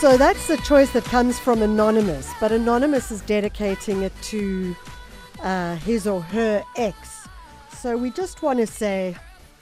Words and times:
So 0.00 0.16
that's 0.16 0.48
the 0.48 0.56
choice 0.56 0.90
that 0.92 1.04
comes 1.04 1.38
from 1.38 1.60
Anonymous, 1.60 2.32
but 2.40 2.52
Anonymous 2.52 3.10
is 3.10 3.20
dedicating 3.20 4.00
it 4.00 4.14
to 4.22 4.74
uh, 5.42 5.76
his 5.76 6.06
or 6.06 6.22
her 6.22 6.64
ex. 6.78 7.28
So 7.76 7.98
we 7.98 8.10
just 8.10 8.40
want 8.40 8.60
to 8.60 8.66
say, 8.66 9.14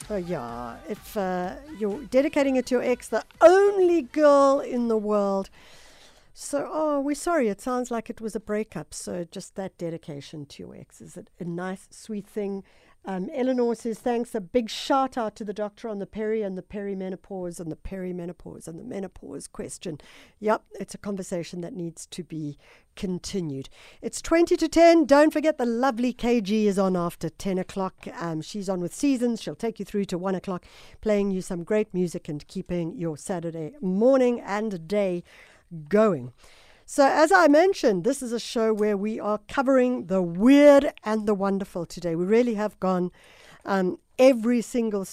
oh 0.09 0.16
yeah, 0.16 0.77
if 0.88 1.16
uh, 1.16 1.56
you're 1.77 2.04
dedicating 2.04 2.54
it 2.54 2.66
to 2.66 2.77
your 2.77 2.85
ex, 2.85 3.09
the 3.09 3.24
only 3.40 4.03
girl 4.03 4.61
in 4.61 4.87
the 4.87 4.97
world. 4.97 5.51
So, 6.35 6.71
oh, 6.73 7.01
we're 7.01 7.17
sorry. 7.17 7.49
It 7.49 7.61
sounds 7.61 7.91
like 7.91 8.09
it 8.09 8.21
was 8.21 8.37
a 8.37 8.41
breakup. 8.41 8.95
So, 8.95 9.27
just 9.29 9.57
that 9.57 9.77
dedication 9.77 10.47
to 10.47 10.63
your 10.63 10.77
ex 10.77 11.01
is 11.01 11.19
a 11.19 11.45
nice, 11.45 11.89
sweet 11.91 12.29
thing. 12.29 12.63
Um, 13.04 13.30
Eleanor 13.33 13.74
says, 13.74 13.99
thanks. 13.99 14.35
A 14.35 14.40
big 14.40 14.69
shout 14.69 15.17
out 15.17 15.35
to 15.37 15.44
the 15.44 15.54
doctor 15.54 15.88
on 15.88 15.99
the 15.99 16.06
peri 16.06 16.42
and 16.42 16.59
the 16.59 16.62
perimenopause 16.62 17.59
and 17.59 17.73
the 17.73 17.77
perimenopause 17.77 18.69
and 18.69 18.78
the 18.78 18.84
menopause 18.84 19.46
question. 19.46 19.98
Yep, 20.40 20.62
it's 20.78 20.95
a 20.95 20.98
conversation 20.98 21.62
that 21.62 21.74
needs 21.74 22.06
to 22.06 22.23
be 22.23 22.59
continued. 22.96 23.70
It's 24.02 24.20
20 24.20 24.56
to 24.59 24.68
10. 24.68 25.06
Don't 25.06 25.32
forget 25.32 25.56
the 25.56 25.64
lovely 25.64 26.12
KG 26.12 26.64
is 26.64 26.78
on 26.78 26.96
after 26.96 27.30
10 27.30 27.59
o'clock. 27.59 28.06
Um, 28.18 28.42
she's 28.42 28.68
on 28.68 28.80
with 28.80 28.95
Seasons. 28.95 29.40
She'll 29.40 29.54
take 29.54 29.78
you 29.78 29.84
through 29.84 30.04
to 30.06 30.18
1 30.18 30.34
o'clock, 30.34 30.66
playing 31.01 31.30
you 31.30 31.40
some 31.40 31.65
great 31.65 31.95
music 31.95 32.28
and 32.28 32.46
keeping 32.46 32.95
your 32.96 33.16
Saturday 33.16 33.73
morning 33.80 34.40
and 34.40 34.87
day 34.87 35.23
going. 35.88 36.32
So, 36.91 37.06
as 37.06 37.30
I 37.30 37.48
mentioned, 37.48 38.05
this 38.05 38.23
is 38.23 38.33
a 38.33 38.41
show 38.41 38.73
where 38.73 38.96
we 38.96 39.20
are 39.20 39.41
covering 39.46 40.06
the 40.06 40.23
weird 40.23 40.95
and 41.05 41.29
the 41.29 41.34
wonderful 41.34 41.84
today. 41.84 42.16
We 42.16 42.24
really 42.24 42.55
have 42.55 42.80
gone 42.80 43.12
um, 43.66 43.98
every 44.19 44.62
single 44.62 45.06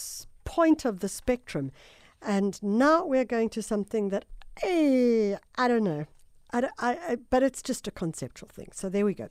point 0.46 0.86
of 0.86 1.02
the 1.02 1.10
spectrum. 1.10 1.74
And 2.22 2.64
now 2.64 3.06
we're 3.06 3.26
going 3.26 3.50
to 3.50 3.62
something 3.62 4.08
that, 4.08 4.24
eh, 4.64 5.36
I 5.58 5.68
don't 5.68 5.84
know, 5.84 6.06
I, 6.54 6.70
I, 6.80 6.98
I, 7.10 7.18
but 7.30 7.44
it's 7.44 7.62
just 7.62 7.90
a 7.90 7.92
conceptual 7.92 8.48
thing. 8.48 8.70
So, 8.72 8.88
there 8.88 9.04
we 9.04 9.14
go. 9.14 9.28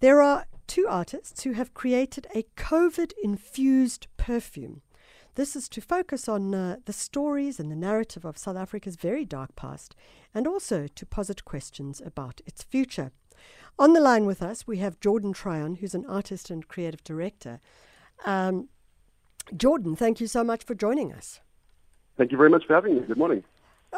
There 0.00 0.20
are 0.20 0.46
two 0.66 0.88
artists 0.88 1.44
who 1.44 1.52
have 1.52 1.72
created 1.72 2.26
a 2.34 2.46
COVID 2.56 3.12
infused 3.22 4.08
perfume. 4.16 4.82
This 5.36 5.54
is 5.54 5.68
to 5.70 5.80
focus 5.80 6.28
on 6.28 6.54
uh, 6.54 6.76
the 6.84 6.92
stories 6.92 7.60
and 7.60 7.70
the 7.70 7.76
narrative 7.76 8.24
of 8.24 8.36
South 8.36 8.56
Africa's 8.56 8.96
very 8.96 9.24
dark 9.24 9.54
past 9.54 9.94
and 10.34 10.46
also 10.46 10.86
to 10.88 11.06
posit 11.06 11.44
questions 11.44 12.02
about 12.04 12.40
its 12.46 12.62
future. 12.62 13.12
On 13.78 13.92
the 13.92 14.00
line 14.00 14.26
with 14.26 14.42
us, 14.42 14.66
we 14.66 14.78
have 14.78 15.00
Jordan 15.00 15.32
Tryon, 15.32 15.76
who's 15.76 15.94
an 15.94 16.04
artist 16.06 16.50
and 16.50 16.66
creative 16.66 17.04
director. 17.04 17.60
Um, 18.26 18.68
Jordan, 19.56 19.96
thank 19.96 20.20
you 20.20 20.26
so 20.26 20.44
much 20.44 20.64
for 20.64 20.74
joining 20.74 21.12
us. 21.12 21.40
Thank 22.18 22.32
you 22.32 22.36
very 22.36 22.50
much 22.50 22.66
for 22.66 22.74
having 22.74 22.96
me. 22.96 23.00
Good 23.06 23.16
morning. 23.16 23.44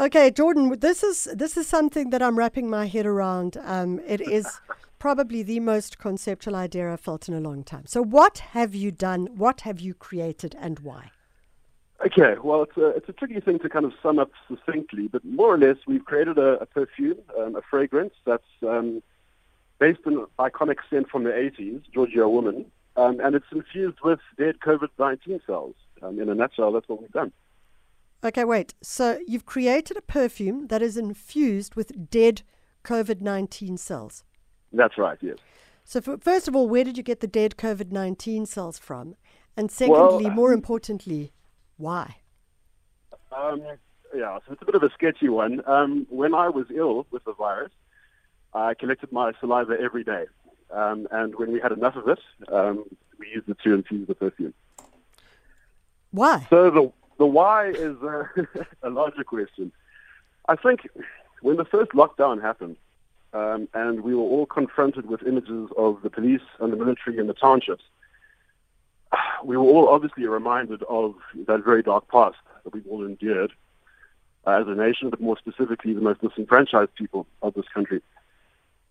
Okay, 0.01 0.31
Jordan, 0.31 0.79
this 0.79 1.03
is 1.03 1.25
this 1.35 1.57
is 1.57 1.67
something 1.67 2.11
that 2.11 2.23
I'm 2.23 2.39
wrapping 2.39 2.71
my 2.71 2.87
head 2.87 3.05
around. 3.05 3.59
Um, 3.63 4.01
it 4.07 4.21
is 4.21 4.61
probably 4.99 5.43
the 5.43 5.61
most 5.61 5.99
conceptual 5.99 6.57
idea 6.57 6.93
I've 6.93 7.01
felt 7.01 7.29
in 7.29 7.35
a 7.35 7.41
long 7.41 7.65
time. 7.65 7.85
So, 7.87 8.03
what 8.03 8.39
have 8.39 8.75
you 8.75 8.91
done? 8.91 9.27
What 9.37 9.63
have 9.63 9.81
you 9.81 9.93
created, 9.93 10.55
and 10.59 10.79
why? 10.79 11.11
Okay, 12.05 12.35
well, 12.43 12.65
it's 12.65 12.77
a, 12.77 12.89
it's 12.89 13.09
a 13.09 13.13
tricky 13.13 13.39
thing 13.39 13.61
to 13.61 13.69
kind 13.69 13.85
of 13.85 13.93
sum 14.03 14.19
up 14.19 14.31
succinctly, 14.49 15.07
but 15.07 15.25
more 15.25 15.55
or 15.55 15.59
less, 15.59 15.77
we've 15.87 16.05
created 16.05 16.37
a, 16.37 16.61
a 16.61 16.67
perfume, 16.67 17.19
um, 17.39 17.55
a 17.55 17.63
fragrance 17.63 18.15
that's 18.27 18.43
um, 18.63 19.03
based 19.79 20.01
on 20.07 20.15
an 20.15 20.27
iconic 20.39 20.79
scent 20.91 21.09
from 21.09 21.25
the 21.25 21.31
80s, 21.31 21.83
Giorgio 21.93 22.29
Woman, 22.29 22.67
um, 22.97 23.21
and 23.21 23.37
it's 23.37 23.47
infused 23.53 23.99
with 24.03 24.19
dead 24.37 24.57
COVID-19 24.65 25.47
cells. 25.47 25.75
Um, 26.03 26.21
in 26.21 26.29
a 26.29 26.35
nutshell, 26.35 26.73
that's 26.73 26.89
what 26.89 27.01
we've 27.01 27.13
done. 27.13 27.33
Okay, 28.25 28.45
wait. 28.45 28.75
So 28.83 29.19
you've 29.27 29.47
created 29.47 29.97
a 29.97 30.03
perfume 30.03 30.69
that 30.69 30.83
is 30.83 30.97
infused 30.97 31.75
with 31.77 32.11
dead 32.11 32.43
COVID-19 32.85 33.79
cells. 33.79 34.25
That's 34.73 34.99
right. 34.99 35.19
Yes. 35.21 35.39
So 35.85 36.01
for, 36.01 36.19
first 36.19 36.49
of 36.49 36.57
all, 36.57 36.69
where 36.69 36.85
did 36.85 36.97
you 36.97 37.03
get 37.03 37.21
the 37.21 37.27
dead 37.27 37.57
COVID-19 37.57 38.47
cells 38.47 38.79
from? 38.79 39.17
And 39.57 39.71
secondly, 39.71 40.25
well, 40.25 40.35
more 40.35 40.53
importantly, 40.53 41.33
why? 41.83 42.17
Um, 43.37 43.63
yeah, 44.15 44.39
so 44.47 44.53
it's 44.53 44.63
a 44.63 44.65
bit 44.65 44.75
of 44.75 44.83
a 44.83 44.91
sketchy 44.95 45.29
one. 45.29 45.63
Um, 45.67 46.07
when 46.11 46.33
I 46.35 46.49
was 46.49 46.67
ill 46.75 47.07
with 47.11 47.25
the 47.25 47.33
virus, 47.33 47.73
I 48.55 48.75
collected 48.75 49.11
my 49.11 49.33
saliva 49.41 49.75
every 49.81 50.05
day. 50.05 50.27
Um, 50.71 51.09
and 51.11 51.35
when 51.35 51.53
we 51.53 51.61
had 51.61 51.73
enough 51.73 51.97
of 51.97 52.09
it, 52.09 52.21
um, 52.53 52.85
we 53.19 53.29
used 53.35 53.49
it 53.49 53.59
to 53.65 53.75
infuse 53.75 54.07
the 54.07 54.15
perfume. 54.15 54.55
Why? 56.13 56.47
So 56.51 56.71
the, 56.71 56.93
the 57.19 57.27
why 57.27 57.71
is 57.71 57.97
uh, 58.03 58.25
a 58.83 58.91
larger 58.91 59.25
question. 59.25 59.73
I 60.49 60.57
think 60.57 60.89
when 61.41 61.57
the 61.57 61.65
first 61.65 61.93
lockdown 61.93 62.41
happened, 62.41 62.77
um, 63.35 63.69
and 63.75 64.03
we 64.03 64.15
were 64.15 64.23
all 64.23 64.47
confronted 64.47 65.07
with 65.07 65.23
images 65.27 65.71
of 65.77 66.03
the 66.03 66.11
police 66.11 66.43
and 66.61 66.73
the 66.73 66.77
military 66.77 67.19
in 67.19 67.27
the 67.27 67.35
townships, 67.35 67.83
we 69.45 69.57
were 69.57 69.65
all 69.65 69.89
obviously 69.89 70.27
reminded 70.27 70.83
of 70.85 71.15
that 71.47 71.65
very 71.65 71.83
dark 71.83 72.09
past 72.09 72.37
that 72.65 72.73
we've 72.73 72.87
all 72.89 73.05
endured 73.05 73.53
uh, 74.47 74.61
as 74.61 74.67
a 74.67 74.75
nation, 74.75 75.11
but 75.11 75.21
more 75.21 75.39
specifically 75.39 75.93
the 75.93 76.01
most 76.01 76.21
disenfranchised 76.21 76.95
people 76.95 77.27
of 77.43 77.55
this 77.55 77.69
country. 77.73 78.03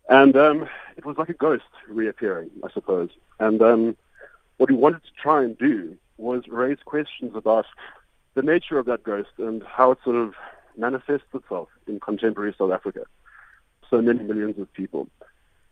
And 0.10 0.36
um, 0.36 0.68
it 0.98 1.06
was 1.06 1.18
like 1.18 1.30
a 1.30 1.34
ghost 1.34 1.64
reappearing, 1.88 2.50
I 2.64 2.72
suppose. 2.72 3.10
And 3.40 3.62
um, 3.62 3.98
what 4.58 4.70
we 4.70 4.76
wanted 4.76 5.04
to 5.04 5.12
try 5.22 5.44
and 5.44 5.58
do 5.58 5.98
was 6.18 6.44
raise 6.48 6.80
questions 6.86 7.32
about 7.36 7.66
the 8.34 8.42
nature 8.42 8.78
of 8.78 8.86
that 8.86 9.04
ghost 9.04 9.30
and 9.38 9.64
how 9.64 9.92
it 9.92 10.00
sort 10.04 10.16
of 10.16 10.34
manifests 10.78 11.28
itself 11.34 11.70
in 11.88 12.00
contemporary 12.00 12.54
South 12.58 12.72
Africa. 12.72 13.02
So 13.90 14.02
many 14.02 14.24
millions 14.24 14.58
of 14.60 14.72
people. 14.74 15.08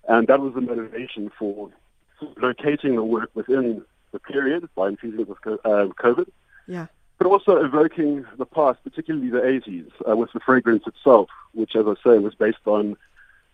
And 0.08 0.28
that 0.28 0.40
was 0.40 0.54
the 0.54 0.62
motivation 0.62 1.32
for 1.38 1.70
locating 2.42 2.96
the 2.96 3.04
work 3.04 3.30
within 3.34 3.84
the 4.12 4.20
period 4.20 4.68
by 4.76 4.90
infusing 4.90 5.22
it 5.22 5.30
with 5.30 5.42
COVID. 5.42 6.30
Yeah. 6.68 6.88
But 7.18 7.28
also 7.28 7.58
evoking 7.58 8.26
the 8.38 8.46
past, 8.46 8.80
particularly 8.84 9.30
the 9.30 9.40
80s, 9.40 9.92
uh, 10.10 10.16
with 10.16 10.32
the 10.34 10.40
fragrance 10.40 10.84
itself, 10.88 11.30
which, 11.54 11.76
as 11.76 11.86
I 11.86 11.96
say, 12.04 12.18
was 12.18 12.34
based 12.36 12.66
on 12.66 12.96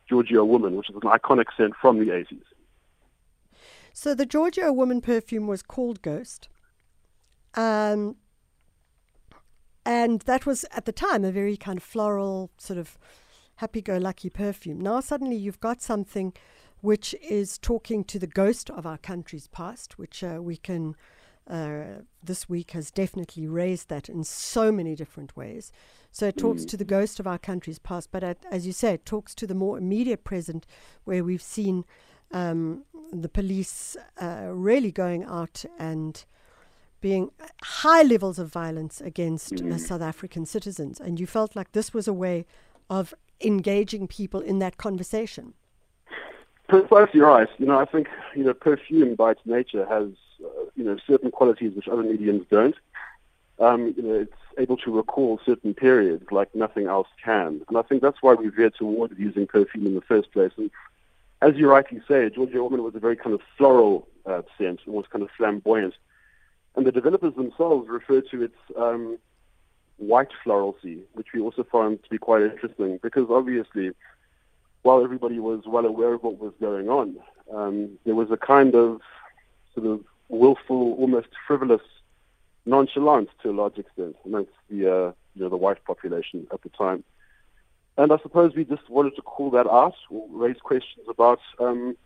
Giorgio 0.08 0.46
Woman, 0.46 0.76
which 0.76 0.90
is 0.90 0.96
an 0.96 1.02
iconic 1.02 1.46
scent 1.58 1.74
from 1.82 2.00
the 2.00 2.12
80s. 2.12 2.44
So 3.94 4.14
the 4.14 4.26
Giorgio 4.26 4.72
Woman 4.72 5.02
perfume 5.02 5.48
was 5.48 5.62
called 5.62 6.02
Ghost. 6.02 6.50
Um, 7.56 8.18
and 9.86 10.22
that 10.22 10.46
was, 10.46 10.66
at 10.72 10.86
the 10.86 10.92
time, 10.92 11.24
a 11.24 11.32
very 11.32 11.58
kind 11.58 11.78
of 11.78 11.84
floral, 11.84 12.52
sort 12.58 12.78
of 12.78 12.98
happy 13.58 13.82
go 13.82 13.98
lucky 13.98 14.30
perfume. 14.30 14.82
Now, 14.82 15.00
suddenly, 15.00 15.38
you've 15.38 15.60
got 15.60 15.82
something 15.82 16.34
which 16.86 17.16
is 17.20 17.58
talking 17.58 18.04
to 18.04 18.20
the 18.20 18.28
ghost 18.28 18.70
of 18.70 18.86
our 18.86 19.00
country's 19.00 19.48
past, 19.48 19.98
which 19.98 20.24
uh, 20.24 20.38
we 20.40 20.56
can, 20.56 20.96
uh, 21.50 22.04
this 22.24 22.48
week 22.48 22.72
has 22.72 22.92
definitely 22.92 23.48
raised 23.48 23.90
that 23.90 24.08
in 24.08 24.24
so 24.24 24.72
many 24.72 24.94
different 24.96 25.36
ways. 25.36 25.72
So 26.12 26.28
it 26.28 26.38
talks 26.38 26.62
mm. 26.62 26.70
to 26.70 26.78
the 26.78 26.86
ghost 26.86 27.20
of 27.20 27.26
our 27.26 27.40
country's 27.40 27.80
past, 27.80 28.10
but 28.12 28.24
at, 28.24 28.38
as 28.52 28.68
you 28.68 28.72
say, 28.72 28.94
it 28.94 29.06
talks 29.06 29.34
to 29.34 29.48
the 29.48 29.56
more 29.56 29.80
immediate 29.80 30.24
present 30.24 30.68
where 31.06 31.24
we've 31.24 31.42
seen 31.42 31.86
um, 32.32 32.84
the 33.12 33.30
police 33.30 33.98
uh, 34.22 34.50
really 34.52 34.92
going 34.92 35.24
out 35.24 35.66
and 35.80 36.24
being 37.02 37.32
high 37.64 38.04
levels 38.04 38.38
of 38.38 38.54
violence 38.54 39.02
against 39.02 39.54
uh, 39.54 39.58
mm. 39.58 39.80
South 39.80 40.04
African 40.04 40.46
citizens. 40.46 41.00
And 41.00 41.20
you 41.20 41.26
felt 41.26 41.56
like 41.56 41.72
this 41.72 41.96
was 41.96 42.08
a 42.08 42.14
way 42.14 42.46
of 42.92 43.16
engaging 43.42 44.08
people 44.08 44.40
in 44.40 44.60
that 44.60 44.78
conversation. 44.78 45.56
Precisely 46.68 47.20
right. 47.20 47.48
You 47.60 47.68
know, 47.68 47.80
I 47.80 47.86
think 47.86 48.08
you 48.36 48.44
know 48.44 48.54
perfume 48.54 49.16
by 49.16 49.32
its 49.32 49.42
nature 49.46 49.86
has 49.86 50.10
uh, 50.44 50.66
you 50.76 50.84
know 50.84 50.98
certain 51.06 51.32
qualities 51.32 51.74
which 51.76 51.88
other 51.88 52.04
mediums 52.04 52.46
don't. 52.50 52.76
Um, 53.60 53.94
you 53.96 54.04
know, 54.04 54.14
it's 54.22 54.34
able 54.58 54.78
to 54.78 54.92
recall 54.96 55.40
certain 55.46 55.74
periods 55.74 56.26
like 56.32 56.54
nothing 56.56 56.88
else 56.88 57.08
can, 57.24 57.62
and 57.68 57.78
I 57.78 57.84
think 57.84 58.02
that's 58.02 58.22
why 58.22 58.34
we 58.34 58.50
veered 58.50 58.76
towards 58.76 59.18
using 59.18 59.48
perfume 59.48 59.86
in 59.86 59.96
the 59.96 60.02
first 60.02 60.32
place. 60.32 60.52
And 60.58 60.72
as 61.42 61.56
you 61.56 61.70
rightly 61.70 62.02
say, 62.08 62.30
Giorgio 62.30 62.64
Woman 62.64 62.84
was 62.84 62.96
a 62.96 63.00
very 63.00 63.16
kind 63.16 63.34
of 63.34 63.42
floral 63.58 64.08
uh, 64.26 64.42
scent, 64.58 64.82
almost 64.88 65.12
kind 65.12 65.24
of 65.24 65.30
flamboyant, 65.38 65.94
and 66.76 66.86
the 66.86 66.92
developers 66.92 67.36
themselves 67.36 67.88
refer 67.88 68.22
to 68.22 68.44
its 68.44 68.58
um, 68.76 69.18
white 69.98 70.30
floralcy, 70.44 71.02
which 71.14 71.28
we 71.34 71.42
also 71.42 71.64
found 71.64 72.04
to 72.04 72.10
be 72.10 72.18
quite 72.18 72.42
interesting 72.42 73.00
because 73.02 73.28
obviously 73.30 73.92
while 74.86 75.04
everybody 75.04 75.40
was 75.40 75.62
well 75.66 75.88
aware 75.88 76.14
of 76.14 76.22
what 76.22 76.38
was 76.38 76.54
going 76.62 76.90
on, 76.90 77.18
um, 77.52 77.98
there 78.06 78.14
was 78.14 78.30
a 78.30 78.38
kind 78.38 78.76
of 78.76 79.02
sort 79.74 79.88
of 79.88 80.06
willful, 80.30 80.94
almost 81.00 81.30
frivolous 81.48 81.82
nonchalance 82.68 83.32
to 83.42 83.50
a 83.50 83.52
large 83.52 83.80
extent 83.80 84.16
amongst 84.26 84.52
the 84.70 84.86
uh, 84.86 85.12
you 85.34 85.42
know 85.42 85.50
the 85.50 85.58
white 85.58 85.84
population 85.86 86.46
at 86.54 86.62
the 86.62 86.70
time. 86.70 87.04
And 87.98 88.12
I 88.12 88.20
suppose 88.20 88.54
we 88.54 88.64
just 88.64 88.88
wanted 88.88 89.16
to 89.16 89.24
call 89.24 89.50
that 89.52 89.66
out 89.66 89.96
or 90.12 90.28
raise 90.30 90.60
questions 90.60 91.08
about 91.10 91.40
um, 91.60 91.98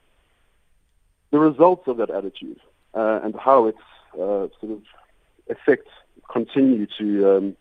the 1.32 1.40
results 1.40 1.86
of 1.86 1.98
that 1.98 2.10
attitude 2.10 2.62
uh, 2.94 3.20
and 3.24 3.36
how 3.36 3.66
its 3.66 3.86
uh, 4.14 4.48
sort 4.62 4.72
of 4.72 4.84
effects 5.48 5.92
continue 6.32 6.88
to 6.98 7.38
um, 7.38 7.58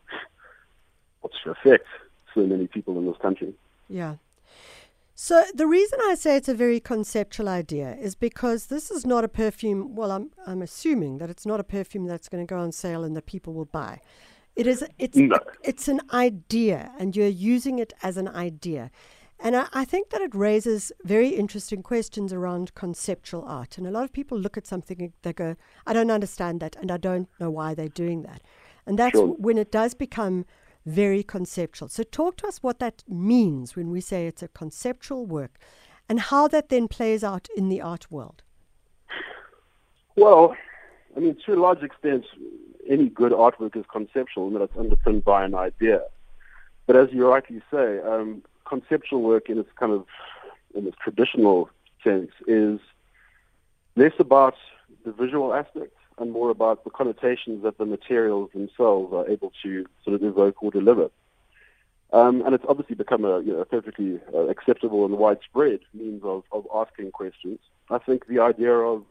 what's 1.22 1.42
to 1.42 1.50
affect 1.50 1.88
so 2.34 2.42
many 2.46 2.68
people 2.68 2.96
in 2.98 3.06
this 3.06 3.16
country. 3.20 3.52
Yeah. 3.88 4.14
So 5.20 5.42
the 5.52 5.66
reason 5.66 5.98
I 6.04 6.14
say 6.14 6.36
it's 6.36 6.48
a 6.48 6.54
very 6.54 6.78
conceptual 6.78 7.48
idea 7.48 7.96
is 8.00 8.14
because 8.14 8.66
this 8.66 8.88
is 8.88 9.04
not 9.04 9.24
a 9.24 9.28
perfume. 9.28 9.96
Well, 9.96 10.12
I'm 10.12 10.30
I'm 10.46 10.62
assuming 10.62 11.18
that 11.18 11.28
it's 11.28 11.44
not 11.44 11.58
a 11.58 11.64
perfume 11.64 12.06
that's 12.06 12.28
going 12.28 12.46
to 12.46 12.48
go 12.54 12.60
on 12.60 12.70
sale 12.70 13.02
and 13.02 13.16
that 13.16 13.26
people 13.26 13.52
will 13.52 13.64
buy. 13.64 14.00
It 14.54 14.68
is. 14.68 14.84
It's 14.96 15.16
No. 15.16 15.36
it's 15.64 15.88
an 15.88 16.02
idea, 16.12 16.92
and 17.00 17.16
you're 17.16 17.26
using 17.54 17.80
it 17.80 17.92
as 18.00 18.16
an 18.16 18.28
idea. 18.28 18.92
And 19.40 19.56
I, 19.56 19.66
I 19.72 19.84
think 19.84 20.10
that 20.10 20.20
it 20.20 20.36
raises 20.36 20.92
very 21.02 21.30
interesting 21.30 21.82
questions 21.82 22.32
around 22.32 22.76
conceptual 22.76 23.42
art. 23.44 23.76
And 23.76 23.88
a 23.88 23.90
lot 23.90 24.04
of 24.04 24.12
people 24.12 24.38
look 24.38 24.56
at 24.56 24.68
something 24.68 25.02
and 25.02 25.12
they 25.22 25.32
go, 25.32 25.56
I 25.84 25.94
don't 25.94 26.12
understand 26.12 26.60
that, 26.60 26.76
and 26.76 26.92
I 26.92 26.96
don't 26.96 27.28
know 27.40 27.50
why 27.50 27.74
they're 27.74 27.88
doing 27.88 28.22
that. 28.22 28.40
And 28.86 28.96
that's 28.96 29.16
Sure. 29.18 29.34
when 29.46 29.58
it 29.58 29.72
does 29.72 29.94
become 29.94 30.46
very 30.88 31.22
conceptual. 31.22 31.88
So, 31.88 32.02
talk 32.02 32.36
to 32.38 32.46
us 32.46 32.62
what 32.62 32.78
that 32.78 33.04
means 33.08 33.76
when 33.76 33.90
we 33.90 34.00
say 34.00 34.26
it's 34.26 34.42
a 34.42 34.48
conceptual 34.48 35.26
work 35.26 35.58
and 36.08 36.18
how 36.18 36.48
that 36.48 36.70
then 36.70 36.88
plays 36.88 37.22
out 37.22 37.48
in 37.56 37.68
the 37.68 37.80
art 37.80 38.10
world. 38.10 38.42
Well, 40.16 40.56
I 41.16 41.20
mean, 41.20 41.36
to 41.46 41.54
a 41.54 41.60
large 41.60 41.82
extent, 41.82 42.24
any 42.88 43.08
good 43.08 43.32
artwork 43.32 43.76
is 43.76 43.84
conceptual 43.92 44.48
in 44.48 44.54
that 44.54 44.62
it's 44.62 44.76
underpinned 44.76 45.24
by 45.24 45.44
an 45.44 45.54
idea. 45.54 46.02
But 46.86 46.96
as 46.96 47.08
you 47.12 47.28
rightly 47.28 47.60
say, 47.70 48.00
um, 48.00 48.42
conceptual 48.66 49.22
work 49.22 49.50
in 49.50 49.58
its 49.58 49.68
kind 49.78 49.92
of 49.92 50.06
in 50.74 50.86
its 50.86 50.96
traditional 51.02 51.70
sense 52.02 52.30
is 52.46 52.80
less 53.96 54.12
about 54.18 54.54
the 55.04 55.12
visual 55.12 55.54
aspect 55.54 55.94
and 56.18 56.32
more 56.32 56.50
about 56.50 56.84
the 56.84 56.90
connotations 56.90 57.62
that 57.62 57.78
the 57.78 57.86
materials 57.86 58.50
themselves 58.52 59.12
are 59.12 59.28
able 59.28 59.52
to 59.62 59.86
sort 60.04 60.14
of 60.14 60.22
evoke 60.22 60.62
or 60.62 60.70
deliver. 60.70 61.10
Um, 62.12 62.42
and 62.44 62.54
it's 62.54 62.64
obviously 62.68 62.96
become 62.96 63.24
a, 63.24 63.40
you 63.40 63.52
know, 63.52 63.64
perfectly 63.64 64.20
uh, 64.34 64.46
acceptable 64.48 65.04
and 65.04 65.18
widespread 65.18 65.80
means 65.92 66.22
of, 66.24 66.42
of 66.52 66.66
asking 66.74 67.12
questions. 67.12 67.58
I 67.90 67.98
think 67.98 68.26
the 68.26 68.40
idea 68.40 68.72
of 68.72 69.04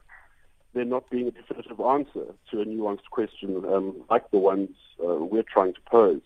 there 0.73 0.85
not 0.85 1.09
being 1.09 1.27
a 1.27 1.31
definitive 1.31 1.79
answer 1.79 2.25
to 2.51 2.61
a 2.61 2.65
nuanced 2.65 3.09
question 3.11 3.63
um, 3.71 3.95
like 4.09 4.29
the 4.31 4.37
ones 4.37 4.69
uh, 4.99 5.15
we're 5.15 5.43
trying 5.43 5.73
to 5.73 5.79
pose 5.89 6.21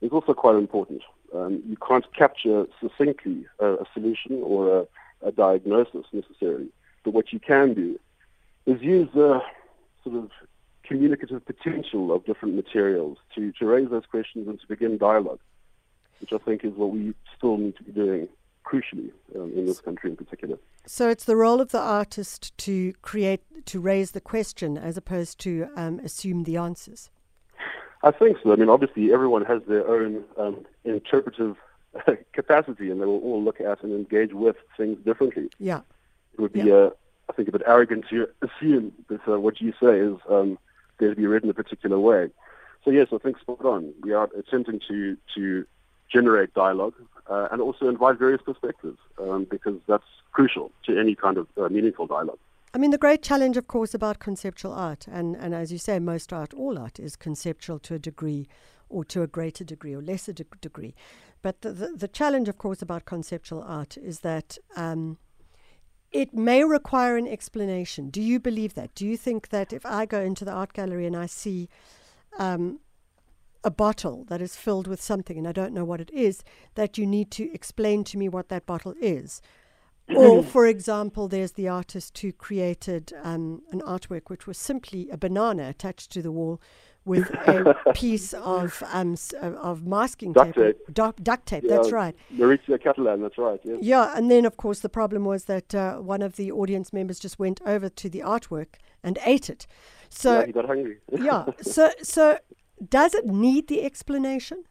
is 0.00 0.10
also 0.12 0.34
quite 0.34 0.56
important. 0.56 1.02
Um, 1.34 1.62
you 1.66 1.76
can't 1.76 2.04
capture 2.14 2.66
succinctly 2.80 3.46
a, 3.60 3.74
a 3.74 3.84
solution 3.94 4.40
or 4.42 4.80
a, 4.80 5.28
a 5.28 5.32
diagnosis 5.32 6.06
necessarily, 6.12 6.68
but 7.04 7.14
what 7.14 7.32
you 7.32 7.38
can 7.38 7.74
do 7.74 7.98
is 8.70 8.82
use 8.82 9.08
the 9.14 9.40
sort 10.04 10.16
of 10.16 10.30
communicative 10.84 11.44
potential 11.44 12.12
of 12.12 12.24
different 12.24 12.54
materials 12.54 13.18
to, 13.34 13.52
to 13.52 13.66
raise 13.66 13.88
those 13.90 14.06
questions 14.10 14.48
and 14.48 14.60
to 14.60 14.66
begin 14.66 14.98
dialogue, 14.98 15.40
which 16.20 16.32
I 16.32 16.38
think 16.38 16.64
is 16.64 16.72
what 16.74 16.90
we 16.90 17.14
still 17.36 17.56
need 17.56 17.76
to 17.76 17.82
be 17.84 17.92
doing 17.92 18.28
crucially 18.64 19.10
um, 19.36 19.52
in 19.56 19.66
this 19.66 19.80
country 19.80 20.10
in 20.10 20.16
particular. 20.16 20.58
So 20.86 21.08
it's 21.08 21.24
the 21.24 21.36
role 21.36 21.60
of 21.60 21.70
the 21.70 21.80
artist 21.80 22.56
to 22.58 22.92
create, 23.02 23.42
to 23.66 23.80
raise 23.80 24.12
the 24.12 24.20
question 24.20 24.76
as 24.76 24.96
opposed 24.96 25.38
to 25.40 25.68
um, 25.76 26.00
assume 26.00 26.44
the 26.44 26.56
answers. 26.56 27.10
I 28.02 28.10
think 28.10 28.38
so. 28.42 28.52
I 28.52 28.56
mean, 28.56 28.70
obviously, 28.70 29.12
everyone 29.12 29.44
has 29.44 29.60
their 29.68 29.86
own 29.86 30.24
um, 30.38 30.64
interpretive 30.84 31.56
capacity, 32.32 32.90
and 32.90 33.00
they 33.00 33.04
will 33.04 33.18
all 33.20 33.42
look 33.42 33.60
at 33.60 33.82
and 33.82 33.92
engage 33.92 34.32
with 34.32 34.56
things 34.76 34.98
differently. 35.04 35.50
Yeah. 35.58 35.80
It 36.32 36.40
would 36.40 36.52
be, 36.52 36.60
Yeah. 36.60 36.74
uh, 36.74 36.90
I 37.30 37.32
think, 37.32 37.48
a 37.48 37.52
bit 37.52 37.62
arrogant 37.64 38.04
to 38.10 38.28
assume 38.42 38.92
that 39.08 39.20
uh, 39.28 39.38
what 39.38 39.60
you 39.60 39.72
say 39.80 40.00
is 40.00 40.18
um, 40.28 40.58
going 40.98 41.12
to 41.12 41.16
be 41.16 41.26
read 41.26 41.44
in 41.44 41.50
a 41.50 41.54
particular 41.54 41.98
way. 41.98 42.30
So 42.84 42.90
yes, 42.90 43.08
I 43.12 43.18
think 43.18 43.38
spot 43.38 43.64
on. 43.64 43.92
We 44.02 44.12
are 44.12 44.28
attempting 44.36 44.80
to 44.88 45.16
to 45.36 45.66
generate 46.12 46.52
dialogue 46.54 46.94
uh, 47.28 47.46
and 47.52 47.62
also 47.62 47.88
invite 47.88 48.18
various 48.18 48.42
perspectives 48.42 48.98
um, 49.18 49.46
because 49.48 49.76
that's 49.86 50.10
crucial 50.32 50.72
to 50.86 50.98
any 50.98 51.14
kind 51.14 51.36
of 51.38 51.46
uh, 51.56 51.68
meaningful 51.68 52.06
dialogue. 52.06 52.38
I 52.74 52.78
mean, 52.78 52.90
the 52.90 52.98
great 52.98 53.22
challenge, 53.22 53.56
of 53.56 53.68
course, 53.68 53.94
about 53.94 54.18
conceptual 54.18 54.72
art, 54.72 55.06
and, 55.08 55.36
and 55.36 55.54
as 55.54 55.72
you 55.72 55.78
say, 55.78 55.98
most 55.98 56.32
art, 56.32 56.54
all 56.54 56.78
art, 56.78 56.98
is 57.00 57.16
conceptual 57.16 57.78
to 57.80 57.94
a 57.94 57.98
degree 57.98 58.48
or 58.88 59.04
to 59.04 59.22
a 59.22 59.26
greater 59.26 59.64
degree 59.64 59.94
or 59.94 60.02
lesser 60.02 60.32
de- 60.32 60.44
degree. 60.60 60.94
But 61.42 61.62
the, 61.62 61.72
the, 61.72 61.88
the 61.88 62.08
challenge, 62.08 62.48
of 62.48 62.58
course, 62.58 62.82
about 62.82 63.04
conceptual 63.06 63.62
art 63.62 63.96
is 63.96 64.20
that 64.20 64.58
um, 64.76 65.18
it 66.12 66.34
may 66.34 66.64
require 66.64 67.16
an 67.16 67.28
explanation. 67.28 68.10
Do 68.10 68.20
you 68.20 68.40
believe 68.40 68.74
that? 68.74 68.94
Do 68.94 69.06
you 69.06 69.16
think 69.16 69.50
that 69.50 69.72
if 69.72 69.86
I 69.86 70.06
go 70.06 70.20
into 70.20 70.44
the 70.44 70.52
art 70.52 70.72
gallery 70.72 71.06
and 71.06 71.16
I 71.16 71.26
see 71.26 71.68
um, 72.38 72.80
a 73.62 73.70
bottle 73.70 74.24
that 74.24 74.42
is 74.42 74.56
filled 74.56 74.86
with 74.86 75.00
something 75.00 75.38
and 75.38 75.46
I 75.46 75.52
don't 75.52 75.74
know 75.74 75.84
what 75.84 76.00
it 76.00 76.10
is, 76.12 76.42
that 76.74 76.98
you 76.98 77.06
need 77.06 77.30
to 77.32 77.52
explain 77.52 78.04
to 78.04 78.18
me 78.18 78.28
what 78.28 78.48
that 78.48 78.66
bottle 78.66 78.94
is? 79.00 79.40
Or, 80.16 80.42
for 80.54 80.66
example, 80.66 81.28
there's 81.28 81.52
the 81.52 81.68
artist 81.68 82.18
who 82.18 82.32
created 82.32 83.12
um, 83.22 83.62
an 83.72 83.80
artwork 83.82 84.28
which 84.28 84.46
was 84.46 84.58
simply 84.58 85.08
a 85.10 85.16
banana 85.16 85.68
attached 85.68 86.10
to 86.12 86.22
the 86.22 86.32
wall 86.32 86.60
with 87.04 87.30
a 87.46 87.74
piece 87.94 88.34
of 88.34 88.82
um, 88.92 89.16
uh, 89.42 89.46
of 89.46 89.86
masking 89.86 90.32
Duct 90.32 90.54
tape, 90.54 90.76
tape. 90.76 90.94
duct, 90.94 91.24
duct 91.24 91.46
tape. 91.46 91.64
That's 91.66 91.88
Yeah, 91.88 91.94
right. 91.94 92.16
Maurizio 92.34 92.78
Cattelan, 92.82 93.22
that's 93.22 93.38
right. 93.38 93.58
Yes. 93.64 93.78
Yeah, 93.80 94.12
and 94.16 94.30
then 94.30 94.44
of 94.44 94.56
course 94.56 94.80
the 94.80 94.88
problem 94.90 95.24
was 95.24 95.44
that 95.44 95.74
uh, 95.74 95.96
one 95.96 96.22
of 96.22 96.36
the 96.36 96.52
audience 96.52 96.92
members 96.92 97.18
just 97.18 97.38
went 97.38 97.60
over 97.64 97.88
to 97.88 98.08
the 98.10 98.20
artwork 98.20 98.74
and 99.02 99.18
ate 99.24 99.48
it. 99.48 99.66
So 100.10 100.40
yeah, 100.40 100.46
he 100.46 100.52
got 100.52 100.66
hungry. 100.66 100.98
yeah, 101.12 101.46
so 101.62 101.90
so 102.02 102.38
does 102.88 103.14
it 103.14 103.26
need 103.26 103.68
the 103.68 103.82
explanation? 103.82 104.64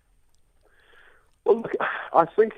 Well, 1.46 1.62
look, 1.62 1.72
I 2.14 2.26
think 2.26 2.54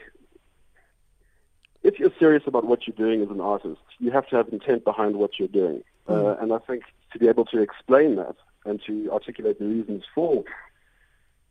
if 1.83 1.99
you're 1.99 2.11
serious 2.19 2.43
about 2.45 2.65
what 2.65 2.87
you're 2.87 2.95
doing 2.95 3.21
as 3.21 3.29
an 3.29 3.41
artist, 3.41 3.81
you 3.99 4.11
have 4.11 4.27
to 4.29 4.35
have 4.35 4.49
intent 4.49 4.83
behind 4.83 5.15
what 5.15 5.39
you're 5.39 5.47
doing. 5.47 5.83
Uh, 6.07 6.35
and 6.41 6.51
I 6.51 6.57
think 6.59 6.83
to 7.13 7.19
be 7.19 7.27
able 7.27 7.45
to 7.45 7.61
explain 7.61 8.15
that 8.15 8.35
and 8.65 8.81
to 8.85 9.09
articulate 9.11 9.59
the 9.59 9.65
reasons 9.65 10.03
for 10.13 10.43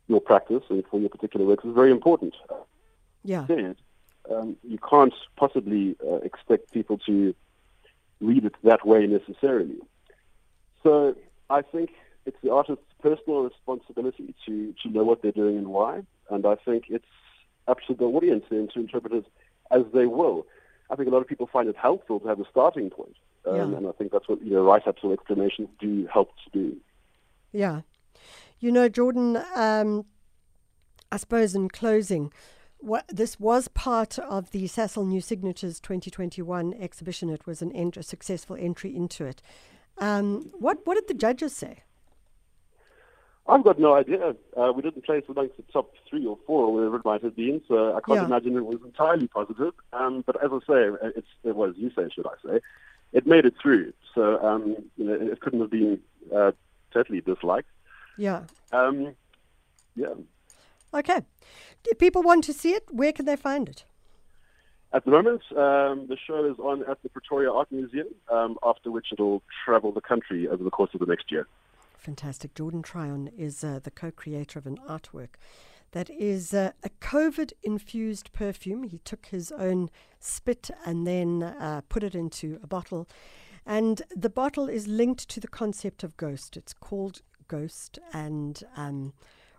your 0.07 0.21
practice 0.21 0.63
and 0.69 0.83
for 0.89 0.99
your 0.99 1.09
particular 1.09 1.45
work 1.45 1.65
is 1.65 1.73
very 1.73 1.91
important. 1.91 2.35
Yeah, 3.23 3.45
um, 4.29 4.55
you 4.63 4.77
can't 4.77 5.13
possibly 5.35 5.95
uh, 6.05 6.17
expect 6.17 6.71
people 6.71 6.97
to 6.99 7.33
read 8.19 8.45
it 8.45 8.55
that 8.63 8.85
way 8.85 9.07
necessarily. 9.07 9.77
So 10.83 11.15
I 11.49 11.61
think 11.61 11.91
it's 12.25 12.37
the 12.43 12.51
artist's 12.51 12.83
personal 13.01 13.43
responsibility 13.43 14.35
to, 14.45 14.73
to 14.83 14.89
know 14.89 15.03
what 15.03 15.21
they're 15.21 15.31
doing 15.31 15.57
and 15.57 15.67
why. 15.67 16.01
And 16.29 16.45
I 16.45 16.55
think 16.55 16.85
it's 16.89 17.05
up 17.67 17.79
to 17.87 17.93
the 17.93 18.05
audience 18.05 18.45
then 18.49 18.67
to 18.73 18.79
interpret 18.79 19.13
it 19.13 19.25
as 19.71 19.83
they 19.93 20.05
will. 20.05 20.45
I 20.89 20.95
think 20.95 21.07
a 21.07 21.11
lot 21.11 21.21
of 21.21 21.27
people 21.27 21.47
find 21.51 21.69
it 21.69 21.75
helpful 21.77 22.19
to 22.19 22.27
have 22.27 22.39
a 22.39 22.45
starting 22.49 22.89
point. 22.89 23.15
Um, 23.45 23.55
Yeah. 23.55 23.77
And 23.77 23.87
I 23.87 23.91
think 23.93 24.11
that's 24.11 24.27
what 24.27 24.41
you 24.43 24.51
know, 24.51 24.63
write-ups 24.63 25.01
or 25.03 25.13
explanations 25.13 25.69
do 25.79 26.07
help 26.13 26.29
to 26.43 26.49
do. 26.59 26.77
yeah. 27.51 27.81
You 28.59 28.71
know, 28.71 28.87
Jordan. 28.89 29.39
Um, 29.55 30.05
I 31.11 31.17
suppose 31.17 31.55
in 31.55 31.67
closing, 31.69 32.31
what 32.77 33.05
this 33.09 33.39
was 33.39 33.67
part 33.69 34.19
of 34.19 34.51
the 34.51 34.65
Sasol 34.65 35.07
New 35.07 35.19
Signatures 35.19 35.79
2021 35.79 36.73
exhibition. 36.75 37.29
It 37.29 37.47
was 37.47 37.61
an 37.63 37.71
ent- 37.71 37.97
a 37.97 38.03
successful 38.03 38.55
entry 38.59 38.95
into 38.95 39.25
it. 39.25 39.41
Um, 39.97 40.51
what 40.59 40.85
what 40.85 40.93
did 40.95 41.07
the 41.07 41.13
judges 41.15 41.55
say? 41.55 41.83
I've 43.51 43.65
got 43.65 43.79
no 43.79 43.93
idea. 43.95 44.33
Uh, 44.55 44.71
we 44.73 44.81
didn't 44.81 45.03
place 45.03 45.25
amongst 45.27 45.57
the 45.57 45.63
top 45.73 45.91
three 46.09 46.25
or 46.25 46.37
four, 46.47 46.65
or 46.67 46.73
whatever 46.73 46.95
it 46.95 47.05
might 47.05 47.21
have 47.21 47.35
been, 47.35 47.61
so 47.67 47.89
I 47.97 47.99
can't 47.99 48.21
Yeah. 48.21 48.25
imagine 48.25 48.55
it 48.55 48.65
was 48.65 48.79
entirely 48.85 49.27
positive. 49.27 49.73
Um, 49.91 50.23
but 50.25 50.41
as 50.41 50.51
I 50.53 50.59
say, 50.59 51.11
it's, 51.17 51.27
it 51.43 51.55
was 51.55 51.75
you 51.77 51.89
say, 51.95 52.07
should 52.15 52.25
I 52.25 52.35
say, 52.45 52.61
it 53.11 53.27
made 53.27 53.45
it 53.45 53.55
through. 53.61 53.91
So 54.15 54.41
um, 54.41 54.77
you 54.95 55.05
know, 55.05 55.13
it 55.33 55.41
couldn't 55.41 55.59
have 55.59 55.69
been 55.69 55.99
uh, 56.33 56.53
totally 56.93 57.19
disliked. 57.19 57.67
Yeah. 58.17 58.43
Um, 58.71 59.15
yeah. 59.97 60.13
Okay. 60.93 61.21
If 61.85 61.97
people 61.99 62.21
want 62.21 62.45
to 62.45 62.53
see 62.53 62.71
it, 62.71 62.85
where 62.89 63.11
can 63.11 63.25
they 63.25 63.35
find 63.35 63.67
it? 63.67 63.83
At 64.93 65.03
the 65.05 65.11
moment, 65.11 65.41
um, 65.51 66.07
the 66.07 66.17
show 66.27 66.45
is 66.45 66.57
on 66.59 66.83
at 66.89 67.01
the 67.03 67.09
Pretoria 67.09 67.51
Art 67.51 67.69
Museum, 67.71 68.07
um, 68.29 68.57
after 68.63 68.91
which 68.91 69.07
it'll 69.11 69.41
travel 69.65 69.91
the 69.91 70.01
country 70.01 70.47
over 70.47 70.63
the 70.63 70.69
course 70.69 70.91
of 70.93 70.99
the 70.99 71.05
next 71.05 71.31
year. 71.31 71.47
Fantastic. 72.01 72.55
Jordan 72.55 72.81
Tryon 72.81 73.27
is 73.37 73.63
uh, 73.63 73.79
the 73.81 73.91
co 73.91 74.09
creator 74.09 74.57
of 74.57 74.65
an 74.65 74.79
artwork 74.89 75.35
that 75.91 76.09
is 76.09 76.51
uh, 76.51 76.71
a 76.83 76.89
COVID 76.99 77.53
infused 77.61 78.33
perfume. 78.33 78.83
He 78.83 78.97
took 78.97 79.27
his 79.27 79.51
own 79.51 79.91
spit 80.19 80.71
and 80.83 81.05
then 81.05 81.43
uh, 81.43 81.81
put 81.89 82.01
it 82.01 82.15
into 82.15 82.59
a 82.63 82.67
bottle. 82.67 83.07
And 83.67 84.01
the 84.15 84.31
bottle 84.31 84.67
is 84.67 84.87
linked 84.87 85.29
to 85.29 85.39
the 85.39 85.47
concept 85.47 86.03
of 86.03 86.17
ghost. 86.17 86.57
It's 86.57 86.73
called 86.73 87.21
Ghost 87.47 87.99
and. 88.11 88.61
Um, 88.75 89.13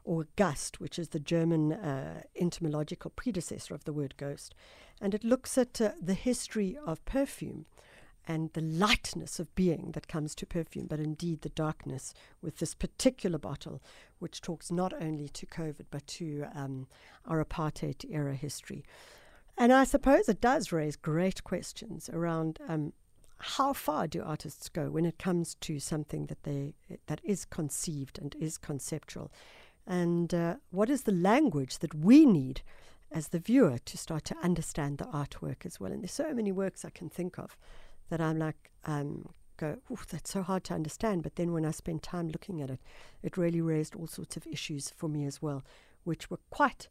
or 0.04 0.26
Gust, 0.34 0.80
which 0.80 0.98
is 0.98 1.10
the 1.10 1.20
German 1.20 1.72
uh, 1.72 2.22
etymological 2.34 3.12
predecessor 3.14 3.72
of 3.72 3.84
the 3.84 3.92
word 3.92 4.16
ghost. 4.16 4.52
And 5.00 5.14
it 5.14 5.22
looks 5.22 5.56
at 5.56 5.80
uh, 5.80 5.92
the 6.02 6.14
history 6.14 6.76
of 6.84 7.04
perfume 7.04 7.66
and 8.26 8.52
the 8.52 8.60
lightness 8.60 9.40
of 9.40 9.54
being 9.54 9.90
that 9.92 10.08
comes 10.08 10.34
to 10.36 10.46
perfume, 10.46 10.86
but 10.86 11.00
indeed 11.00 11.40
the 11.42 11.48
darkness 11.48 12.14
with 12.40 12.58
this 12.58 12.74
particular 12.74 13.38
bottle, 13.38 13.82
which 14.18 14.40
talks 14.40 14.70
not 14.70 14.92
only 15.00 15.28
to 15.28 15.46
COVID 15.46 15.86
but 15.90 16.06
to 16.06 16.46
um, 16.54 16.86
our 17.26 17.44
apartheid 17.44 18.04
era 18.10 18.34
history. 18.34 18.84
And 19.58 19.72
I 19.72 19.84
suppose 19.84 20.28
it 20.28 20.40
does 20.40 20.72
raise 20.72 20.96
great 20.96 21.44
questions 21.44 22.08
around 22.12 22.58
um, 22.68 22.92
how 23.38 23.72
far 23.72 24.06
do 24.06 24.22
artists 24.22 24.68
go 24.68 24.88
when 24.88 25.04
it 25.04 25.18
comes 25.18 25.56
to 25.56 25.80
something 25.80 26.26
that 26.26 26.44
they 26.44 26.74
that 27.06 27.20
is 27.24 27.44
conceived 27.44 28.18
and 28.18 28.34
is 28.36 28.56
conceptual, 28.56 29.32
and 29.84 30.32
uh, 30.32 30.54
what 30.70 30.88
is 30.88 31.02
the 31.02 31.12
language 31.12 31.80
that 31.80 31.94
we 31.94 32.24
need 32.24 32.62
as 33.10 33.28
the 33.28 33.38
viewer 33.38 33.78
to 33.84 33.98
start 33.98 34.24
to 34.24 34.36
understand 34.42 34.98
the 34.98 35.04
artwork 35.04 35.66
as 35.66 35.78
well. 35.78 35.92
And 35.92 36.02
there's 36.02 36.12
so 36.12 36.32
many 36.32 36.52
works 36.52 36.84
I 36.84 36.90
can 36.90 37.10
think 37.10 37.38
of 37.38 37.56
that 38.10 38.20
I'm 38.20 38.38
like, 38.38 38.70
um, 38.84 39.28
go, 39.56 39.78
that's 40.10 40.30
so 40.30 40.42
hard 40.42 40.64
to 40.64 40.74
understand. 40.74 41.22
But 41.22 41.36
then 41.36 41.52
when 41.52 41.64
I 41.64 41.70
spent 41.70 42.02
time 42.02 42.28
looking 42.28 42.60
at 42.60 42.70
it, 42.70 42.80
it 43.22 43.36
really 43.36 43.60
raised 43.60 43.94
all 43.94 44.06
sorts 44.06 44.36
of 44.36 44.46
issues 44.46 44.90
for 44.96 45.08
me 45.08 45.24
as 45.24 45.40
well, 45.40 45.64
which 46.04 46.30
were 46.30 46.40
quite 46.50 46.88